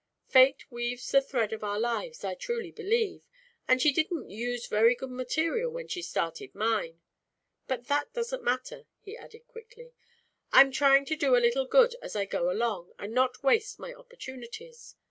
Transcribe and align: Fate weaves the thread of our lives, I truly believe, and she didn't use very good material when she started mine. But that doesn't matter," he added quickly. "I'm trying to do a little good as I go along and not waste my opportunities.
Fate 0.25 0.65
weaves 0.71 1.11
the 1.11 1.21
thread 1.21 1.53
of 1.53 1.63
our 1.63 1.79
lives, 1.79 2.23
I 2.23 2.33
truly 2.33 2.71
believe, 2.71 3.21
and 3.67 3.79
she 3.79 3.93
didn't 3.93 4.31
use 4.31 4.65
very 4.65 4.95
good 4.95 5.11
material 5.11 5.69
when 5.71 5.87
she 5.87 6.01
started 6.01 6.55
mine. 6.55 7.01
But 7.67 7.85
that 7.85 8.11
doesn't 8.11 8.41
matter," 8.43 8.87
he 8.99 9.15
added 9.15 9.45
quickly. 9.47 9.93
"I'm 10.51 10.71
trying 10.71 11.05
to 11.05 11.15
do 11.15 11.35
a 11.35 11.37
little 11.37 11.67
good 11.67 11.95
as 12.01 12.15
I 12.15 12.25
go 12.25 12.49
along 12.49 12.93
and 12.97 13.13
not 13.13 13.43
waste 13.43 13.77
my 13.77 13.93
opportunities. 13.93 14.95